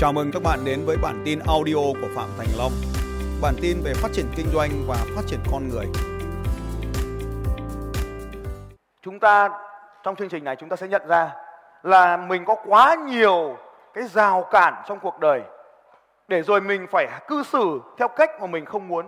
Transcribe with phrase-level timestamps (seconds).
[0.00, 2.72] Chào mừng các bạn đến với bản tin audio của Phạm Thành Long.
[3.42, 5.86] Bản tin về phát triển kinh doanh và phát triển con người.
[9.02, 9.48] Chúng ta,
[10.02, 11.34] trong chương trình này chúng ta sẽ nhận ra
[11.82, 13.56] là mình có quá nhiều
[13.94, 15.42] cái rào cản trong cuộc đời,
[16.28, 19.06] để rồi mình phải cư xử theo cách mà mình không muốn.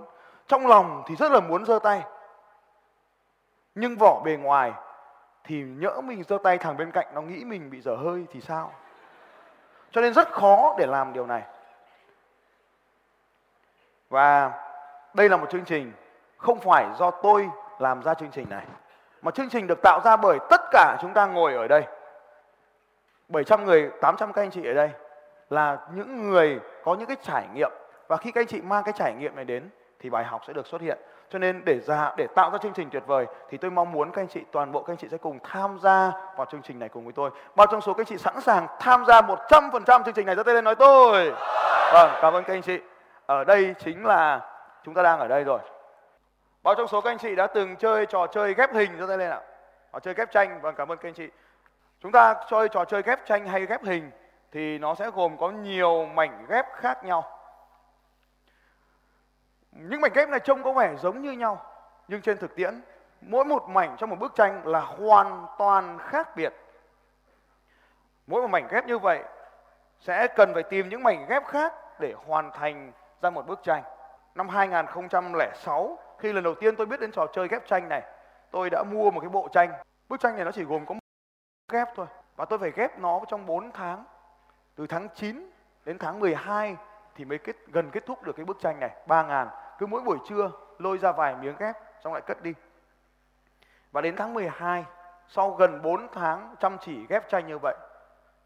[0.48, 2.02] Trong lòng thì rất là muốn giơ tay.
[3.74, 4.72] Nhưng vỏ bề ngoài
[5.44, 8.40] thì nhỡ mình giơ tay thằng bên cạnh nó nghĩ mình bị dở hơi thì
[8.40, 8.72] sao?
[9.92, 11.42] Cho nên rất khó để làm điều này.
[14.08, 14.52] Và
[15.14, 15.92] đây là một chương trình
[16.36, 18.66] không phải do tôi làm ra chương trình này.
[19.22, 21.82] Mà chương trình được tạo ra bởi tất cả chúng ta ngồi ở đây.
[23.28, 24.90] 700 người, 800 các anh chị ở đây
[25.50, 27.70] là những người có những cái trải nghiệm
[28.08, 30.52] và khi các anh chị mang cái trải nghiệm này đến thì bài học sẽ
[30.52, 30.98] được xuất hiện.
[31.32, 34.12] Cho nên để ra để tạo ra chương trình tuyệt vời thì tôi mong muốn
[34.12, 36.78] các anh chị toàn bộ các anh chị sẽ cùng tham gia vào chương trình
[36.78, 37.30] này cùng với tôi.
[37.54, 40.42] Bao trong số các anh chị sẵn sàng tham gia 100% chương trình này ra
[40.42, 41.32] tay lên nói tôi.
[41.92, 42.78] Vâng, cảm ơn các anh chị.
[43.26, 44.40] Ở đây chính là
[44.84, 45.58] chúng ta đang ở đây rồi.
[46.62, 49.18] Bao trong số các anh chị đã từng chơi trò chơi ghép hình ra tay
[49.18, 49.40] lên ạ.
[49.92, 50.60] Trò chơi ghép tranh.
[50.60, 51.28] Vâng, cảm ơn các anh chị.
[52.02, 54.10] Chúng ta chơi trò chơi ghép tranh hay ghép hình
[54.52, 57.24] thì nó sẽ gồm có nhiều mảnh ghép khác nhau
[59.72, 61.66] những mảnh ghép này trông có vẻ giống như nhau,
[62.08, 62.80] nhưng trên thực tiễn,
[63.20, 66.52] mỗi một mảnh trong một bức tranh là hoàn toàn khác biệt.
[68.26, 69.22] Mỗi một mảnh ghép như vậy
[70.00, 73.82] sẽ cần phải tìm những mảnh ghép khác để hoàn thành ra một bức tranh.
[74.34, 78.02] Năm 2006 khi lần đầu tiên tôi biết đến trò chơi ghép tranh này,
[78.50, 79.72] tôi đã mua một cái bộ tranh.
[80.08, 81.00] Bức tranh này nó chỉ gồm có một
[81.72, 82.06] ghép thôi,
[82.36, 84.04] và tôi phải ghép nó trong 4 tháng.
[84.74, 85.50] Từ tháng 9
[85.84, 86.76] đến tháng 12
[87.14, 89.48] thì mới kết, gần kết thúc được cái bức tranh này 3 ngàn
[89.82, 92.54] cứ mỗi buổi trưa lôi ra vài miếng ghép, xong lại cất đi.
[93.92, 94.84] Và đến tháng 12
[95.28, 97.74] sau gần 4 tháng chăm chỉ ghép tranh như vậy,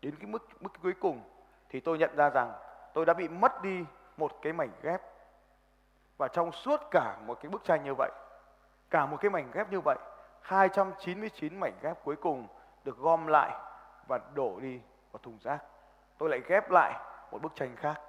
[0.03, 1.21] đến cái mức mức cuối cùng
[1.69, 2.53] thì tôi nhận ra rằng
[2.95, 3.85] tôi đã bị mất đi
[4.17, 5.01] một cái mảnh ghép.
[6.19, 8.11] Và trong suốt cả một cái bức tranh như vậy,
[8.91, 9.97] cả một cái mảnh ghép như vậy
[10.41, 12.47] 299 mảnh ghép cuối cùng
[12.85, 13.51] được gom lại
[14.07, 14.81] và đổ đi
[15.13, 15.59] vào thùng rác.
[16.19, 18.01] Tôi lại ghép lại một bức tranh khác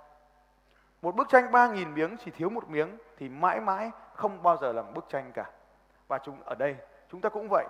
[1.01, 4.73] một bức tranh 3.000 miếng chỉ thiếu một miếng thì mãi mãi không bao giờ
[4.73, 5.49] là một bức tranh cả.
[6.07, 6.75] Và chúng ở đây
[7.11, 7.65] chúng ta cũng vậy.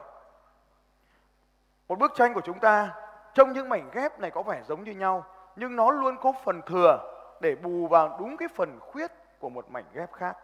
[1.87, 2.95] Một bức tranh của chúng ta
[3.33, 6.61] trong những mảnh ghép này có vẻ giống như nhau nhưng nó luôn có phần
[6.61, 10.37] thừa để bù vào đúng cái phần khuyết của một mảnh ghép khác.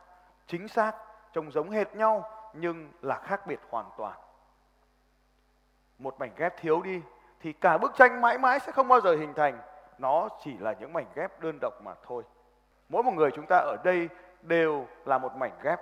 [0.48, 0.96] Chính xác,
[1.34, 4.14] trông giống hệt nhau nhưng là khác biệt hoàn toàn.
[5.98, 7.02] Một mảnh ghép thiếu đi
[7.40, 9.60] thì cả bức tranh mãi mãi sẽ không bao giờ hình thành.
[9.98, 12.24] Nó chỉ là những mảnh ghép đơn độc mà thôi.
[12.90, 14.10] Mỗi một người chúng ta ở đây
[14.42, 15.80] đều là một mảnh ghép.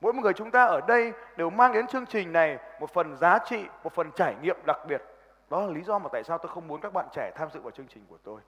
[0.00, 3.16] Mỗi một người chúng ta ở đây đều mang đến chương trình này một phần
[3.16, 5.02] giá trị, một phần trải nghiệm đặc biệt.
[5.50, 7.60] Đó là lý do mà tại sao tôi không muốn các bạn trẻ tham dự
[7.60, 8.40] vào chương trình của tôi.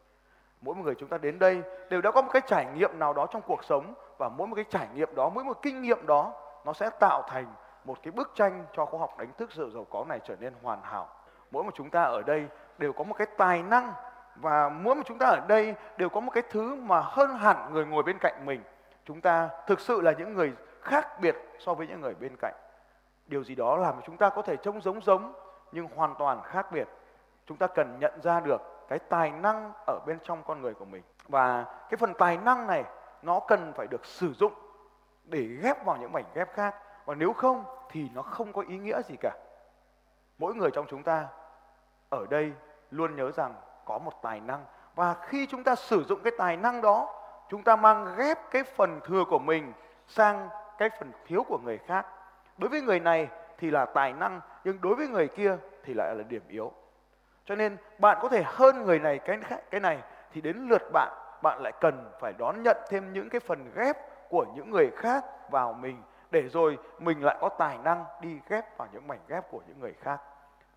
[0.61, 3.13] Mỗi một người chúng ta đến đây đều đã có một cái trải nghiệm nào
[3.13, 6.07] đó trong cuộc sống và mỗi một cái trải nghiệm đó, mỗi một kinh nghiệm
[6.07, 6.33] đó
[6.65, 7.47] nó sẽ tạo thành
[7.85, 10.55] một cái bức tranh cho khoa học đánh thức sự giàu có này trở nên
[10.63, 11.09] hoàn hảo.
[11.51, 12.47] Mỗi một chúng ta ở đây
[12.79, 13.93] đều có một cái tài năng
[14.37, 17.73] và mỗi một chúng ta ở đây đều có một cái thứ mà hơn hẳn
[17.73, 18.63] người ngồi bên cạnh mình.
[19.05, 20.53] Chúng ta thực sự là những người
[20.83, 22.55] khác biệt so với những người bên cạnh.
[23.27, 25.33] Điều gì đó làm cho chúng ta có thể trông giống giống,
[25.73, 26.89] nhưng hoàn toàn khác biệt.
[27.47, 30.85] Chúng ta cần nhận ra được cái tài năng ở bên trong con người của
[30.85, 31.03] mình.
[31.29, 32.85] Và cái phần tài năng này,
[33.23, 34.53] nó cần phải được sử dụng
[35.25, 36.75] để ghép vào những mảnh ghép khác.
[37.05, 39.37] Và nếu không thì nó không có ý nghĩa gì cả.
[40.39, 41.27] Mỗi người trong chúng ta
[42.11, 42.53] ở đây
[42.91, 44.65] luôn nhớ rằng có một tài năng.
[44.95, 47.15] Và khi chúng ta sử dụng cái tài năng đó,
[47.49, 49.73] chúng ta mang ghép cái phần thừa của mình
[50.07, 52.07] sang cái phần thiếu của người khác.
[52.59, 53.29] Đối với người này
[53.59, 56.73] thì là tài năng, nhưng đối với người kia thì lại là điểm yếu.
[57.45, 59.39] Cho nên bạn có thể hơn người này cái
[59.71, 59.99] cái này
[60.33, 61.13] thì đến lượt bạn
[61.43, 63.97] bạn lại cần phải đón nhận thêm những cái phần ghép
[64.29, 68.79] của những người khác vào mình, để rồi mình lại có tài năng đi ghép
[68.79, 70.21] vào những mảnh ghép của những người khác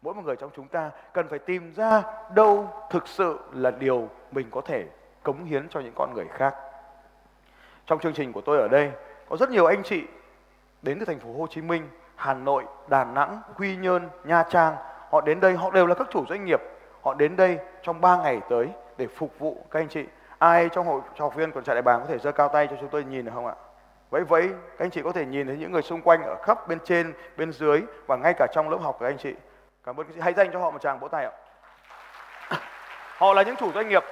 [0.02, 2.04] mỗi một người trong chúng ta cần phải tìm ra
[2.34, 4.86] đâu thực sự là điều mình có thể
[5.24, 6.56] cống hiến cho những con người khác
[7.86, 8.92] trong chương trình của tôi ở đây
[9.30, 10.04] có rất nhiều anh chị
[10.82, 14.76] đến từ thành phố Hồ Chí Minh, Hà Nội, Đà Nẵng, Quy Nhơn, Nha Trang.
[15.10, 16.62] Họ đến đây, họ đều là các chủ doanh nghiệp.
[17.02, 20.06] Họ đến đây trong 3 ngày tới để phục vụ các anh chị.
[20.38, 22.76] Ai trong hội học viên còn trại đại bàng có thể giơ cao tay cho
[22.80, 23.54] chúng tôi nhìn được không ạ?
[24.10, 26.68] Vậy vậy, các anh chị có thể nhìn thấy những người xung quanh ở khắp
[26.68, 29.34] bên trên, bên dưới và ngay cả trong lớp học của các anh chị.
[29.88, 30.22] Cảm ơn các chị.
[30.22, 31.32] Hãy dành cho họ một tràng vỗ tay ạ.
[33.18, 34.04] Họ là những chủ doanh nghiệp.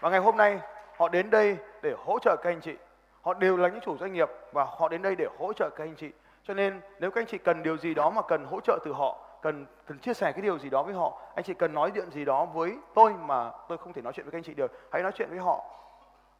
[0.00, 0.60] Và ngày hôm nay
[0.96, 2.76] họ đến đây để hỗ trợ các anh chị.
[3.22, 5.84] Họ đều là những chủ doanh nghiệp và họ đến đây để hỗ trợ các
[5.84, 6.10] anh chị.
[6.44, 8.92] Cho nên nếu các anh chị cần điều gì đó mà cần hỗ trợ từ
[8.92, 11.90] họ, cần cần chia sẻ cái điều gì đó với họ, anh chị cần nói
[11.94, 14.54] chuyện gì đó với tôi mà tôi không thể nói chuyện với các anh chị
[14.54, 15.64] được, hãy nói chuyện với họ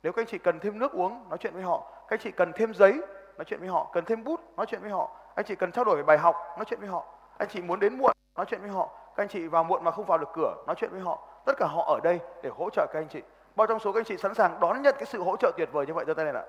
[0.02, 2.30] nếu các anh chị cần thêm nước uống, nói chuyện với họ các anh chị
[2.30, 2.92] cần thêm giấy,
[3.36, 5.84] nói chuyện với họ cần thêm bút, nói chuyện với họ anh chị cần trao
[5.84, 7.04] đổi về bài học, nói chuyện với họ
[7.38, 9.90] anh chị muốn đến muộn nói chuyện với họ các anh chị vào muộn mà
[9.90, 11.18] không vào được cửa nói chuyện với họ.
[11.44, 13.22] Tất cả họ ở đây để hỗ trợ các anh chị.
[13.56, 15.68] Bao trong số các anh chị sẵn sàng đón nhận cái sự hỗ trợ tuyệt
[15.72, 16.44] vời như vậy cho tay này ạ.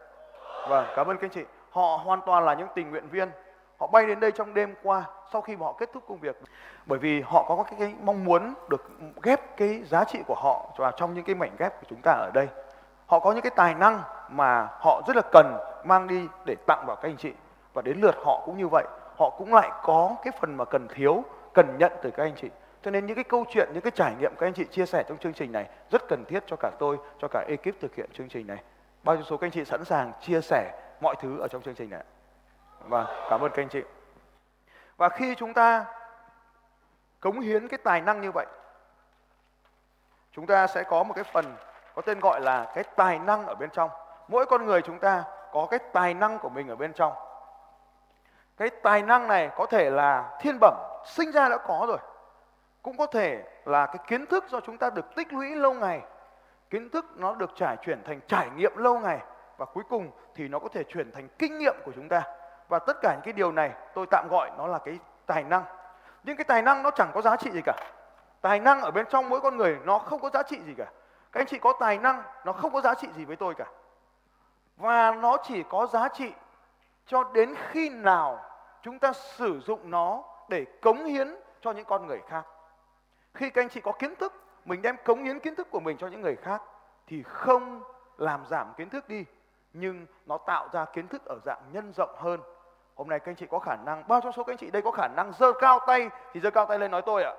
[0.70, 1.44] Vâng cảm ơn các anh chị.
[1.72, 3.32] Họ hoàn toàn là những tình nguyện viên.
[3.80, 5.04] Họ bay đến đây trong đêm qua
[5.34, 6.42] sau khi mà họ kết thúc công việc.
[6.86, 8.90] Bởi vì họ có cái, cái mong muốn được
[9.24, 12.12] ghép cái giá trị của họ vào trong những cái mảnh ghép của chúng ta
[12.12, 12.48] ở đây.
[13.08, 16.84] Họ có những cái tài năng mà họ rất là cần mang đi để tặng
[16.88, 17.34] vào các anh chị.
[17.74, 18.84] Và đến lượt họ cũng như vậy.
[19.18, 21.24] Họ cũng lại có cái phần mà cần thiếu
[21.58, 22.50] cần nhận từ các anh chị.
[22.82, 25.04] Cho nên những cái câu chuyện, những cái trải nghiệm các anh chị chia sẻ
[25.08, 28.10] trong chương trình này rất cần thiết cho cả tôi, cho cả ekip thực hiện
[28.14, 28.58] chương trình này.
[29.04, 30.72] Bao nhiêu số các anh chị sẵn sàng chia sẻ
[31.02, 32.04] mọi thứ ở trong chương trình này
[32.80, 33.82] và vâng, cảm ơn các anh chị.
[34.98, 35.86] Và khi chúng ta
[37.20, 38.46] cống hiến cái tài năng như vậy,
[40.32, 41.56] chúng ta sẽ có một cái phần
[41.96, 43.90] có tên gọi là cái tài năng ở bên trong.
[44.28, 47.14] Mỗi con người chúng ta có cái tài năng của mình ở bên trong.
[48.58, 51.98] Cái tài năng này có thể là thiên bẩm sinh ra đã có rồi.
[52.82, 56.02] Cũng có thể là cái kiến thức do chúng ta được tích lũy lâu ngày,
[56.70, 59.20] kiến thức nó được trải chuyển thành trải nghiệm lâu ngày,
[59.58, 62.22] và cuối cùng thì nó có thể chuyển thành kinh nghiệm của chúng ta.
[62.70, 65.64] Và tất cả những cái điều này tôi tạm gọi nó là cái tài năng.
[66.24, 67.74] Nhưng cái tài năng nó chẳng có giá trị gì cả.
[68.42, 70.86] Tài năng ở bên trong mỗi con người nó không có giá trị gì cả.
[71.32, 73.66] Các anh chị có tài năng, nó không có giá trị gì với tôi cả.
[74.78, 76.32] Và nó chỉ có giá trị
[77.06, 78.40] cho đến khi nào
[78.82, 82.46] chúng ta sử dụng nó để cống hiến cho những con người khác.
[83.34, 84.34] Khi các anh chị có kiến thức,
[84.66, 86.62] mình đem cống hiến kiến thức của mình cho những người khác
[87.08, 87.84] thì không
[88.18, 89.26] làm giảm kiến thức đi,
[89.74, 92.40] nhưng nó tạo ra kiến thức ở dạng nhân rộng hơn.
[92.96, 94.82] Hôm nay các anh chị có khả năng, bao trong số các anh chị đây
[94.82, 97.34] có khả năng giơ cao tay thì giơ cao tay lên nói tôi ạ.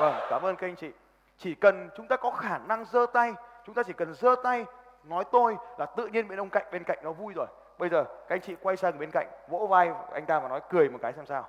[0.00, 0.92] Vâng cảm ơn các anh chị.
[1.38, 4.64] Chỉ cần chúng ta có khả năng giơ tay, chúng ta chỉ cần giơ tay,
[5.04, 7.46] nói tôi là tự nhiên bên ông cạnh, bên cạnh nó vui rồi.
[7.78, 10.60] Bây giờ các anh chị quay sang bên cạnh, vỗ vai anh ta và nói
[10.70, 11.48] cười một cái xem sao.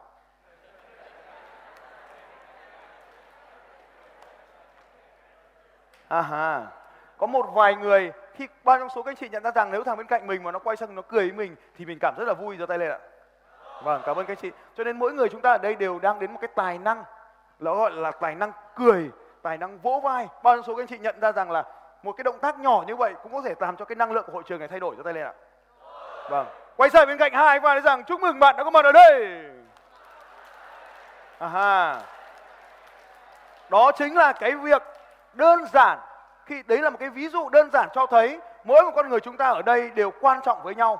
[6.09, 6.61] À ha.
[7.17, 9.83] Có một vài người, khi bao trong số các anh chị nhận ra rằng nếu
[9.83, 12.13] thằng bên cạnh mình mà nó quay sang nó cười với mình, thì mình cảm
[12.17, 12.99] rất là vui, giơ tay lên ạ.
[13.83, 14.51] Vâng cảm ơn các anh chị.
[14.77, 17.03] Cho nên mỗi người chúng ta ở đây đều đang đến một cái tài năng,
[17.59, 19.11] nó gọi là tài năng cười,
[19.41, 20.27] tài năng vỗ vai.
[20.43, 21.63] Bao nhiêu số các anh chị nhận ra rằng là
[22.03, 24.23] một cái động tác nhỏ như vậy cũng có thể làm cho cái năng lượng
[24.27, 25.33] của hội trường này thay đổi cho tay lên ạ.
[26.29, 26.47] Vâng.
[26.77, 28.91] Quay sang bên cạnh hai và nói rằng chúc mừng bạn đã có mặt ở
[28.91, 29.43] đây.
[31.39, 32.01] À ha.
[33.69, 34.83] Đó chính là cái việc
[35.33, 35.99] đơn giản
[36.45, 39.19] khi đấy là một cái ví dụ đơn giản cho thấy mỗi một con người
[39.19, 40.99] chúng ta ở đây đều quan trọng với nhau.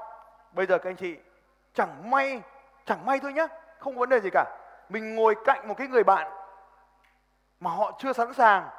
[0.51, 1.17] Bây giờ các anh chị
[1.73, 2.41] chẳng may
[2.85, 3.47] chẳng may thôi nhé
[3.79, 4.45] không có vấn đề gì cả.
[4.89, 6.31] Mình ngồi cạnh một cái người bạn
[7.59, 8.69] mà họ chưa sẵn sàng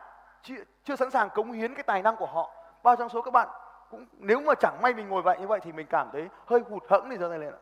[0.42, 0.54] chưa,
[0.84, 2.50] chưa sẵn sàng cống hiến cái tài năng của họ.
[2.82, 3.48] Bao trong số các bạn
[3.90, 6.60] cũng nếu mà chẳng may mình ngồi vậy như vậy thì mình cảm thấy hơi
[6.70, 7.58] hụt hẫng thì giơ tay lên ạ.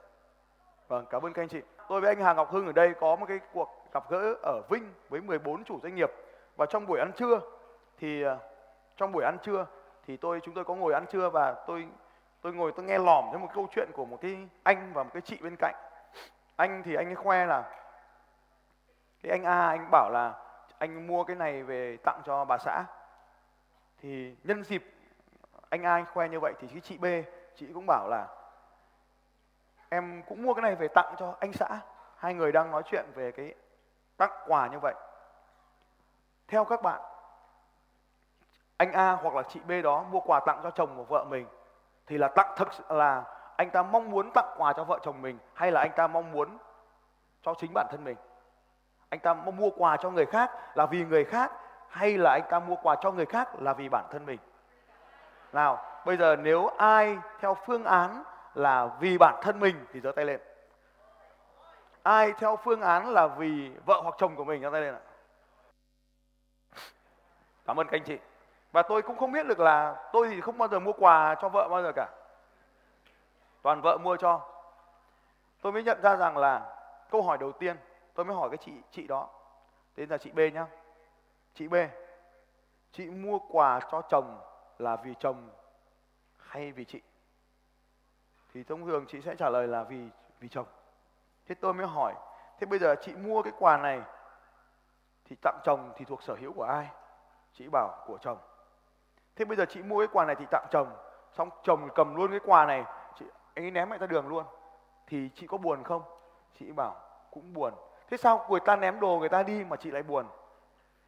[0.89, 1.61] Vâng cảm ơn các anh chị.
[1.89, 4.61] Tôi với anh Hà Ngọc Hưng ở đây có một cái cuộc gặp gỡ ở
[4.69, 6.11] Vinh với 14 chủ doanh nghiệp
[6.57, 7.41] và trong buổi ăn trưa
[7.99, 8.39] thì ờ,
[8.97, 9.67] trong buổi ăn trưa
[10.07, 11.89] thì tôi, chúng tôi có ngồi ăn trưa và tôi
[12.41, 15.11] tôi ngồi tôi nghe lỏm thấy một câu chuyện của một cái anh và một
[15.13, 15.75] cái chị bên cạnh.
[16.57, 17.63] Anh thì anh ấy khoe là
[19.23, 20.35] cái anh A, anh bảo là
[20.79, 22.85] anh mua cái này về tặng cho bà xã.
[24.03, 24.85] Thì nhân dịp
[25.69, 27.05] anh A anh khoe như vậy thì cái chị B,
[27.57, 28.27] chị cũng bảo là
[29.89, 31.81] em cũng mua cái này về tặng cho anh xã.
[32.17, 33.55] Hai người đang nói chuyện về cái
[34.17, 34.95] tặng quà như vậy.
[36.49, 37.01] Theo các bạn
[38.79, 41.47] anh A hoặc là chị B đó mua quà tặng cho chồng của vợ mình,
[42.07, 43.25] thì là tặng thật là
[43.57, 46.33] anh ta mong muốn tặng quà cho vợ chồng mình hay là anh ta mong
[46.33, 46.59] muốn
[47.43, 48.17] cho chính bản thân mình?
[49.09, 51.53] Anh ta mong mua quà cho người khác là vì người khác
[51.89, 54.39] hay là anh ta mua quà cho người khác là vì bản thân mình?
[55.53, 58.23] Nào, bây giờ nếu ai theo phương án
[58.55, 60.41] là vì bản thân mình thì giơ tay lên.
[62.03, 65.01] Ai theo phương án là vì vợ hoặc chồng của mình, giơ tay lên ạ.
[67.67, 68.19] Cảm ơn các anh chị
[68.73, 71.49] và tôi cũng không biết được là tôi thì không bao giờ mua quà cho
[71.49, 72.09] vợ bao giờ cả.
[73.63, 74.41] Toàn vợ mua cho.
[75.63, 76.77] Tôi mới nhận ra rằng là
[77.11, 77.77] câu hỏi đầu tiên
[78.15, 79.29] tôi mới hỏi cái chị chị đó.
[79.95, 80.67] Tên là chị B nhá.
[81.55, 81.75] Chị B,
[82.93, 84.41] chị mua quà cho chồng
[84.79, 85.51] là vì chồng
[86.39, 87.01] hay vì chị?
[88.55, 90.09] Thì thông thường chị sẽ trả lời là vì
[90.41, 90.67] vì chồng.
[91.49, 92.15] Thế tôi mới hỏi,
[92.61, 94.01] thế bây giờ chị mua cái quà này
[95.25, 96.89] thì tặng chồng thì thuộc sở hữu của ai?
[97.53, 98.39] Chị bảo, của chồng
[99.39, 100.89] thế bây giờ chị mua cái quà này thì tặng chồng,
[101.33, 102.85] xong chồng cầm luôn cái quà này,
[103.19, 104.45] chị, anh ấy ném mẹ ra đường luôn.
[105.07, 106.03] Thì chị có buồn không?
[106.59, 106.95] Chị bảo,
[107.31, 107.73] cũng buồn.
[108.11, 110.27] Thế sao người ta ném đồ người ta đi mà chị lại buồn?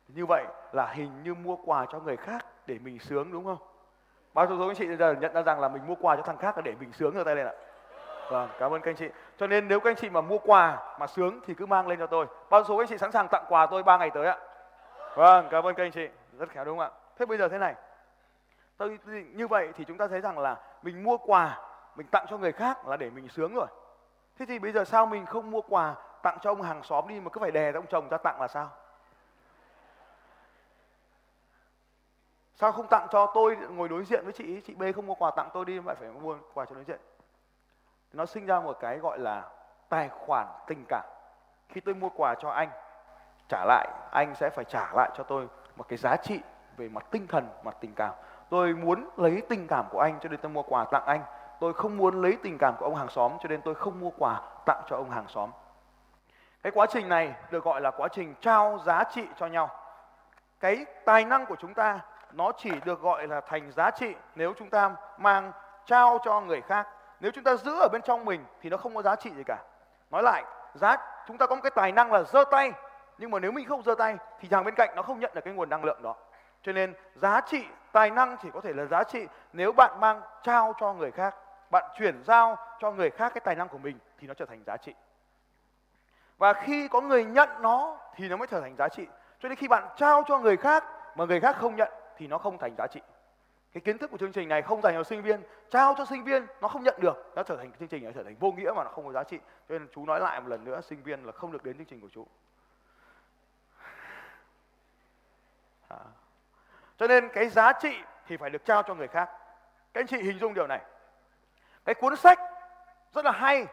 [0.08, 3.58] Như vậy là hình như mua quà cho người khác để mình sướng đúng không?
[4.34, 6.56] Bao số anh chị giờ nhận ra rằng là mình mua quà cho thằng khác
[6.56, 7.52] là để mình sướng rồi tay lên ạ.
[8.30, 9.08] Vâng cảm ơn các anh chị.
[9.36, 11.98] Cho nên nếu các anh chị mà mua quà mà sướng thì cứ mang lên
[11.98, 12.26] cho tôi.
[12.50, 14.38] Bao số anh chị sẵn sàng tặng quà tôi ba ngày tới ạ?
[15.14, 16.08] Vâng cảm ơn các anh chị.
[16.38, 16.98] Rất khéo đúng không ạ?
[17.18, 17.74] Thế bây giờ thế này
[18.80, 18.98] tôi
[19.34, 21.58] như vậy thì chúng ta thấy rằng là mình mua quà,
[21.96, 23.66] mình tặng cho người khác là để mình sướng rồi.
[24.38, 27.20] Thế thì bây giờ sao mình không mua quà tặng cho ông hàng xóm đi
[27.20, 28.70] mà cứ phải đè ông chồng ra tặng là sao?
[32.54, 35.30] Sao không tặng cho tôi ngồi đối diện với chị chị B không mua quà
[35.36, 37.00] tặng tôi đi mà phải mua quà cho đối diện.
[38.12, 39.48] Nó sinh ra một cái gọi là
[39.88, 41.04] tài khoản tình cảm.
[41.68, 42.70] Khi tôi mua quà cho anh,
[43.48, 46.40] trả lại, anh sẽ phải trả lại cho tôi một cái giá trị
[46.76, 48.14] về mặt tinh thần, mặt tình cảm
[48.50, 51.22] tôi muốn lấy tình cảm của anh cho nên tôi mua quà tặng anh.
[51.60, 54.10] Tôi không muốn lấy tình cảm của ông hàng xóm cho nên tôi không mua
[54.18, 55.50] quà tặng cho ông hàng xóm.
[56.62, 59.70] Cái quá trình này được gọi là quá trình trao giá trị cho nhau.
[60.60, 62.00] Cái tài năng của chúng ta,
[62.32, 65.52] nó chỉ được gọi là thành giá trị nếu chúng ta mang,
[65.86, 66.88] trao cho người khác.
[67.20, 69.42] Nếu chúng ta giữ ở bên trong mình thì nó không có giá trị gì
[69.46, 69.58] cả.
[70.10, 72.72] Nói lại, giá, chúng ta có một cái tài năng là giơ tay.
[73.18, 75.40] Nhưng mà nếu mình không giơ tay thì thằng bên cạnh nó không nhận được
[75.44, 76.14] cái nguồn năng lượng đó
[76.62, 80.22] cho nên giá trị tài năng chỉ có thể là giá trị nếu bạn mang
[80.42, 81.34] trao cho người khác.
[81.70, 84.62] Bạn chuyển giao cho người khác cái tài năng của mình thì nó trở thành
[84.66, 84.94] giá trị.
[86.38, 89.06] Và khi có người nhận nó thì nó mới trở thành giá trị.
[89.40, 90.84] Cho nên khi bạn trao cho người khác
[91.16, 93.00] mà người khác không nhận thì nó không thành giá trị.
[93.72, 95.42] Cái kiến thức của chương trình này không dành cho sinh viên.
[95.70, 98.22] Trao cho sinh viên nó không nhận được, nó trở thành chương trình nó trở
[98.22, 99.38] thành vô nghĩa mà nó không có giá trị.
[99.38, 101.86] Cho nên chú nói lại một lần nữa, sinh viên là không được đến chương
[101.86, 102.26] trình của chú.
[105.88, 105.98] À
[107.00, 109.30] cho nên cái giá trị thì phải được trao cho người khác.
[109.92, 110.80] Các anh chị hình dung điều này.
[111.84, 112.38] Cái cuốn sách
[113.12, 113.66] rất là hay,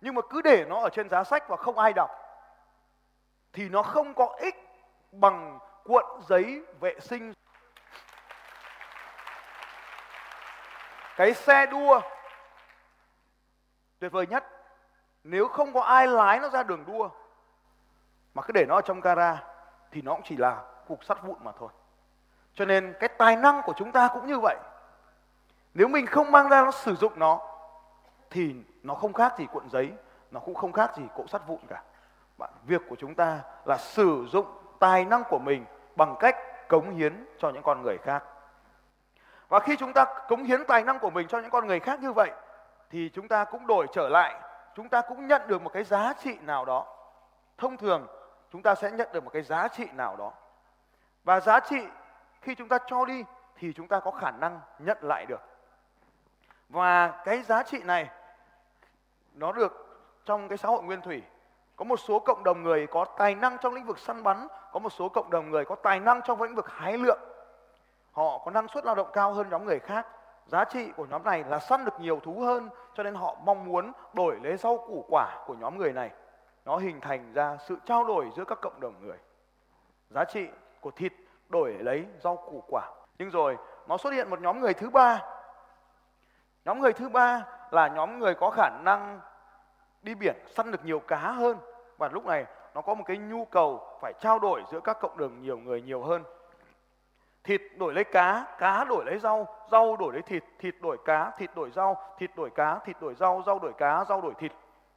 [0.00, 2.10] nhưng mà cứ để nó ở trên giá sách và không ai đọc,
[3.52, 4.54] thì nó không có ích
[5.12, 7.32] bằng cuộn giấy vệ sinh.
[11.16, 12.00] Cái xe đua,
[13.98, 14.44] tuyệt vời nhất.
[15.24, 17.08] Nếu không có ai lái nó ra đường đua,
[18.34, 19.42] mà cứ để nó ở trong gara,
[19.90, 21.68] thì nó cũng chỉ là cục sắt vụn mà thôi
[22.60, 24.56] cho nên cái tài năng của chúng ta cũng như vậy
[25.74, 27.40] nếu mình không mang ra nó sử dụng nó
[28.30, 29.92] thì nó không khác gì cuộn giấy
[30.30, 31.82] nó cũng không khác gì cỗ sắt vụn cả
[32.38, 34.46] bạn việc của chúng ta là sử dụng
[34.78, 35.64] tài năng của mình
[35.96, 36.36] bằng cách
[36.68, 38.24] cống hiến cho những con người khác
[39.48, 42.00] và khi chúng ta cống hiến tài năng của mình cho những con người khác
[42.00, 42.30] như vậy
[42.90, 44.34] thì chúng ta cũng đổi trở lại,
[44.74, 46.86] chúng ta cũng nhận được một cái giá trị nào đó.
[47.58, 48.06] Thông thường
[48.52, 50.32] chúng ta sẽ nhận được một cái giá trị nào đó.
[51.24, 51.86] Và giá trị
[52.40, 53.24] khi chúng ta cho đi
[53.56, 55.40] thì chúng ta có khả năng nhận lại được.
[56.68, 58.10] Và cái giá trị này
[59.34, 59.86] nó được
[60.24, 61.22] trong cái xã hội nguyên thủy.
[61.76, 64.80] Có một số cộng đồng người có tài năng trong lĩnh vực săn bắn, có
[64.80, 67.18] một số cộng đồng người có tài năng trong lĩnh vực hái lượm.
[68.12, 70.06] Họ có năng suất lao động cao hơn nhóm người khác.
[70.46, 73.64] Giá trị của nhóm này là săn được nhiều thú hơn cho nên họ mong
[73.64, 76.10] muốn đổi lấy rau củ quả của nhóm người này.
[76.64, 79.18] Nó hình thành ra sự trao đổi giữa các cộng đồng người.
[80.10, 80.48] Giá trị
[80.80, 81.12] của thịt
[81.50, 82.90] đổi lấy rau củ quả.
[83.18, 85.22] Nhưng rồi, nó xuất hiện một nhóm người thứ ba.
[86.64, 89.20] Nhóm người thứ ba là nhóm người có khả năng
[90.02, 91.56] đi biển, săn được nhiều cá hơn.
[91.98, 95.18] Và lúc này, nó có một cái nhu cầu phải trao đổi giữa các cộng
[95.18, 96.24] đồng nhiều người nhiều hơn.
[97.44, 101.30] Thịt đổi lấy cá cá đổi lấy rau rau đổi lấy thịt thịt đổi cá,
[101.38, 104.52] thịt đổi rau, thịt đổi cá, thịt đổi rau rau đổi cá, rau đổi thịt.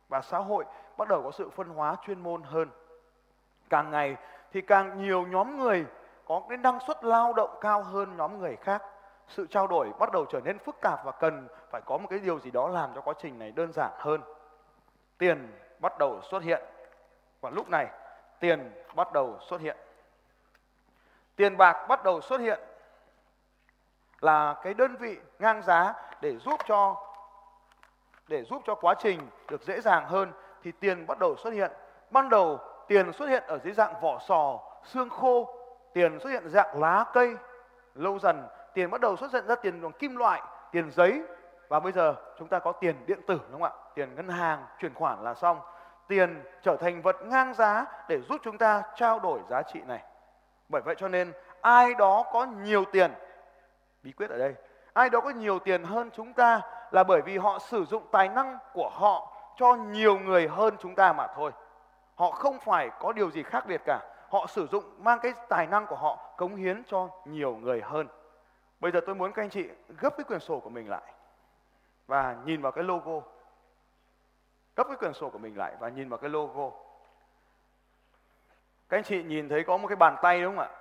[0.09, 0.65] Và xã hội
[0.97, 2.69] bắt đầu có sự phân hóa chuyên môn hơn.
[3.69, 4.15] Càng ngày
[4.51, 5.85] thì càng nhiều nhóm người
[6.33, 8.83] có cái năng suất lao động cao hơn nhóm người khác.
[9.27, 12.19] Sự trao đổi bắt đầu trở nên phức tạp và cần phải có một cái
[12.19, 14.21] điều gì đó làm cho quá trình này đơn giản hơn.
[15.17, 16.61] Tiền bắt đầu xuất hiện.
[17.41, 17.87] Và lúc này
[18.39, 19.77] tiền bắt đầu xuất hiện.
[21.35, 22.59] Tiền bạc bắt đầu xuất hiện
[24.21, 26.95] là cái đơn vị ngang giá để giúp cho
[28.27, 30.31] để giúp cho quá trình được dễ dàng hơn
[30.63, 31.71] thì tiền bắt đầu xuất hiện.
[32.11, 35.62] Ban đầu tiền xuất hiện ở dưới dạng vỏ sò, xương khô,
[35.93, 37.35] tiền xuất hiện dạng lá cây.
[37.95, 41.23] Lâu dần tiền bắt đầu xuất hiện ra tiền bằng kim loại, tiền giấy
[41.67, 43.71] và bây giờ chúng ta có tiền điện tử đúng không ạ?
[43.95, 45.59] Tiền ngân hàng, chuyển khoản là xong.
[46.07, 50.03] Tiền trở thành vật ngang giá để giúp chúng ta trao đổi giá trị này.
[50.69, 53.11] Bởi vậy cho nên ai đó có nhiều tiền,
[54.03, 54.55] bí quyết ở đây,
[54.93, 58.29] ai đó có nhiều tiền hơn chúng ta là bởi vì họ sử dụng tài
[58.29, 61.51] năng của họ cho nhiều người hơn chúng ta mà thôi.
[62.15, 63.99] Họ không phải có điều gì khác biệt cả.
[64.33, 68.07] Họ sử dụng mang cái tài năng của họ cống hiến cho nhiều người hơn.
[68.79, 71.13] Bây giờ tôi muốn các anh chị gấp cái quyển sổ của mình lại
[72.07, 73.21] và nhìn vào cái logo.
[74.75, 76.71] Gấp cái quyển sổ của mình lại và nhìn vào cái logo.
[78.89, 80.71] Các anh chị nhìn thấy có một cái bàn tay đúng không ạ?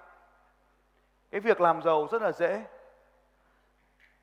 [1.30, 2.64] Cái việc làm giàu rất là dễ.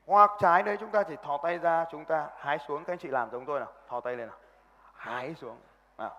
[0.06, 2.84] Hoa trái đấy chúng ta chỉ thò tay ra, chúng ta hái xuống.
[2.84, 4.38] Các anh chị làm giống tôi nào, thò tay lên nào.
[4.94, 5.56] Hái xuống.
[5.98, 6.16] Nào.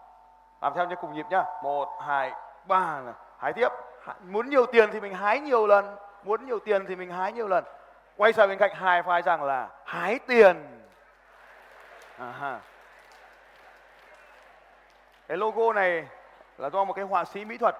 [0.62, 1.44] Làm theo nhé, cùng nhịp nhá.
[1.63, 2.34] Một, hai,
[2.65, 3.70] ba là Hái tiếp.
[4.24, 5.96] Muốn nhiều tiền thì mình hái nhiều lần.
[6.24, 7.63] Muốn nhiều tiền thì mình hái nhiều lần.
[8.18, 10.82] Quay sang bên cạnh hai phái rằng là hái tiền.
[12.18, 12.60] À,
[15.27, 16.08] cái logo này
[16.58, 17.75] là do một cái họa sĩ mỹ thuật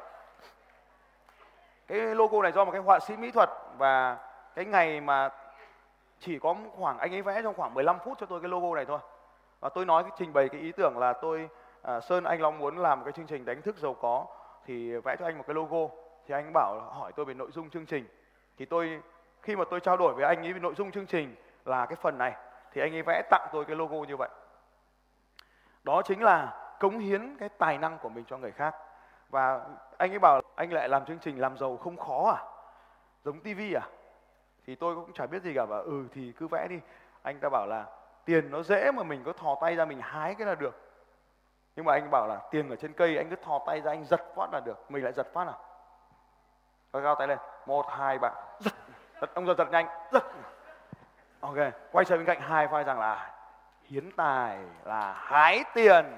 [1.88, 4.18] cái logo này do một cái họa sĩ mỹ thuật và
[4.56, 5.30] cái ngày mà
[6.20, 8.86] chỉ có khoảng anh ấy vẽ trong khoảng 15 phút cho tôi cái logo này
[8.86, 9.00] thôi
[9.60, 11.50] và tôi nói cái trình bày cái ý tưởng là tôi
[11.82, 14.26] à, Sơn anh Long muốn làm một cái chương trình đánh thức giàu có
[14.66, 15.94] thì vẽ cho anh một cái logo.
[16.28, 18.06] Thì anh bảo hỏi tôi về nội dung chương trình.
[18.58, 19.02] Thì tôi,
[19.42, 21.96] khi mà tôi trao đổi với anh ấy về nội dung chương trình là cái
[21.96, 22.36] phần này,
[22.72, 24.30] thì anh ấy vẽ tặng tôi cái logo như vậy.
[25.84, 28.76] Đó chính là cống hiến cái tài năng của mình cho người khác.
[29.30, 29.66] Và
[29.98, 32.44] anh ấy bảo anh lại làm chương trình làm giàu không khó à?
[33.24, 33.88] Giống tivi à?
[34.68, 36.80] Thì tôi cũng chả biết gì cả và ừ thì cứ vẽ đi.
[37.22, 37.86] Anh ta bảo là,
[38.26, 40.91] tiền nó dễ mà mình có thò tay ra mình hái cái là được
[41.76, 44.06] nhưng mà anh bảo là tiền ở trên cây anh cứ thò tay ra anh
[44.06, 44.92] giật phát là được.
[44.92, 45.60] Mình lại giật phát nào
[46.94, 47.38] rồi cao tay lên.
[47.66, 48.74] Một hai ba giật,
[49.22, 49.30] giật.
[49.34, 49.88] Ông giật giật nhanh.
[50.12, 50.24] Giật.
[51.40, 51.56] Ok
[51.92, 53.32] quay sang bên cạnh hai vai rằng là
[53.84, 56.18] hiến tài là hái tiền.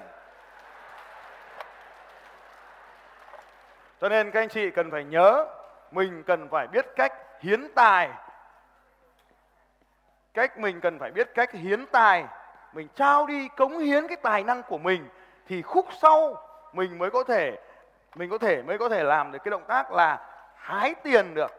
[4.00, 5.46] Cho nên các anh chị cần phải nhớ
[5.90, 8.10] mình cần phải biết cách hiến tài.
[10.34, 12.24] Cách mình cần phải biết cách hiến tài.
[12.72, 15.08] Mình trao đi cống hiến cái tài năng của mình
[15.48, 16.36] thì khúc sau
[16.72, 17.58] mình mới có thể,
[18.14, 20.18] mình có thể, mới có thể làm được cái động tác là
[20.54, 21.52] hái tiền được.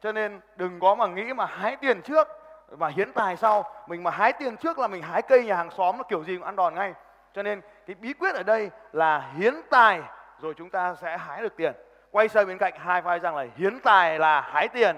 [0.00, 2.28] Cho nên đừng có mà nghĩ mà hái tiền trước
[2.68, 3.64] và hiến tài sau.
[3.86, 6.36] Mình mà hái tiền trước là mình hái cây nhà hàng xóm, nó kiểu gì
[6.36, 6.94] cũng ăn đòn ngay.
[7.34, 10.02] Cho nên cái bí quyết ở đây là hiến tài,
[10.40, 11.72] rồi chúng ta sẽ hái được tiền.
[12.10, 14.96] Quay sang bên cạnh hai vai rằng là hiến tài là hái tiền.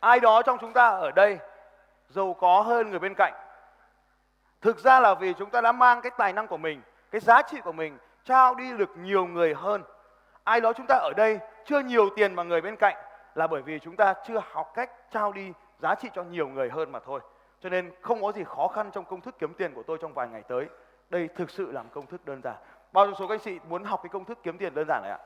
[0.00, 1.38] Ai đó trong chúng ta ở đây
[2.10, 3.32] giàu có hơn người bên cạnh.
[4.60, 7.42] Thực ra là vì chúng ta đã mang cái tài năng của mình, cái giá
[7.42, 9.82] trị của mình trao đi được nhiều người hơn.
[10.44, 12.96] Ai đó chúng ta ở đây chưa nhiều tiền mà người bên cạnh
[13.34, 16.70] là bởi vì chúng ta chưa học cách trao đi giá trị cho nhiều người
[16.70, 17.20] hơn mà thôi.
[17.60, 20.14] Cho nên không có gì khó khăn trong công thức kiếm tiền của tôi trong
[20.14, 20.66] vài ngày tới.
[21.10, 22.56] Đây thực sự là một công thức đơn giản.
[22.92, 25.02] Bao nhiêu số các anh chị muốn học cái công thức kiếm tiền đơn giản
[25.02, 25.18] này ạ?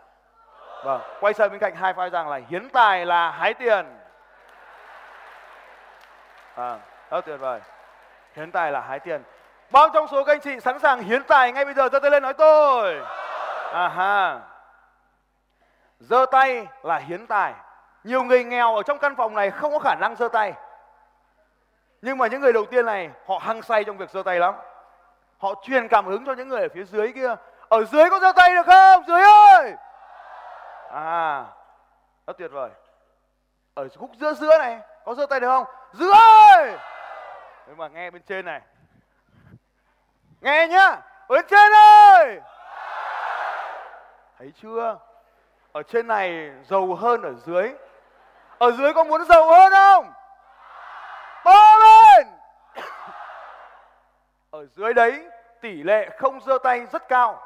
[0.85, 3.87] Vâng quay sang bên cạnh hai file rằng là hiến tài là hái tiền
[6.55, 6.79] à,
[7.11, 7.61] rất tuyệt vời.
[8.37, 9.23] Hiến tài là hái tiền.
[9.71, 12.11] Bao trong số các anh chị sẵn sàng hiến tài ngay bây giờ giơ tay
[12.11, 13.01] lên nói tôi.
[13.73, 14.41] À ha
[16.01, 17.55] giơ tay là hiến tài.
[18.05, 20.53] Nhiều người nghèo ở trong căn phòng này không có khả năng giơ tay.
[22.03, 24.55] Nhưng mà những người đầu tiên này họ hăng say trong việc giơ tay lắm.
[25.39, 27.35] Họ truyền cảm hứng cho những người ở phía dưới kia.
[27.69, 29.05] Ở dưới có giơ tay được không?
[29.07, 29.75] Dưới ơi!
[30.91, 31.45] À
[32.27, 32.71] rất tuyệt vời.
[33.75, 35.67] Ở khúc giữa giữa này có giơ tay được không?
[35.93, 36.77] Dưới ơi!
[37.67, 38.61] Nhưng mà nghe bên trên này.
[40.41, 40.89] Nghe nhá!
[41.29, 42.41] Ở bên trên ơi!
[44.39, 44.99] Thấy chưa?
[45.73, 47.75] Ở trên này giàu hơn ở dưới.
[48.59, 50.13] Ở dưới có muốn giàu hơn không?
[51.45, 52.27] To lên!
[54.51, 55.25] Ở dưới đấy,
[55.61, 57.43] tỷ lệ không giơ tay rất cao.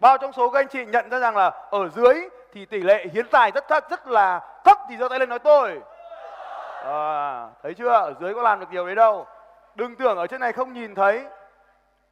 [0.00, 3.06] Bao trong số các anh chị nhận ra rằng là ở dưới thì tỷ lệ
[3.12, 5.80] hiến tài rất thấp, rất là thấp thì giơ tay lên nói tôi
[6.84, 7.88] à, thấy chưa?
[7.88, 9.26] Ở dưới có làm được điều đấy đâu.
[9.74, 11.26] Đừng tưởng ở trên này không nhìn thấy.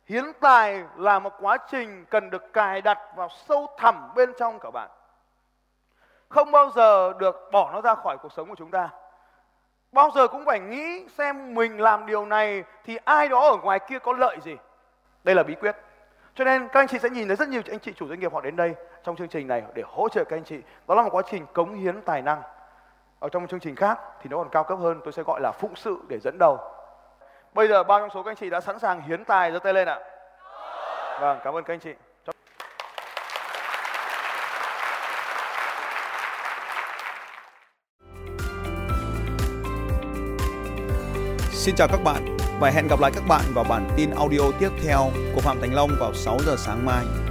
[0.07, 4.59] Hiến tài là một quá trình cần được cài đặt vào sâu thẳm bên trong
[4.59, 4.90] các bạn.
[6.29, 8.88] Không bao giờ được bỏ nó ra khỏi cuộc sống của chúng ta.
[9.92, 13.79] Bao giờ cũng phải nghĩ xem mình làm điều này thì ai đó ở ngoài
[13.88, 14.57] kia có lợi gì.
[15.24, 15.76] Đây là bí quyết.
[16.35, 18.33] Cho nên các anh chị sẽ nhìn thấy rất nhiều anh chị chủ doanh nghiệp
[18.33, 18.74] họ đến đây
[19.05, 20.61] trong chương trình này để hỗ trợ các anh chị.
[20.88, 22.42] Đó là một quá trình cống hiến tài năng
[23.27, 25.53] ở trong chương trình khác thì nó còn cao cấp hơn, tôi sẽ gọi là
[25.53, 26.59] phụng sự để dẫn đầu.
[27.55, 29.73] Bây giờ bao trong số các anh chị đã sẵn sàng hiến tài giơ tay
[29.73, 29.99] lên ạ.
[31.21, 31.95] Vâng cảm ơn các anh chị.
[41.51, 44.71] Xin chào các bạn và hẹn gặp lại các bạn vào bản tin audio tiếp
[44.85, 45.01] theo
[45.35, 47.26] của Phạm Thành Long vào 6 giờ sáng mai.